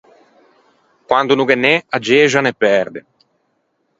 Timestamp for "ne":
2.45-2.53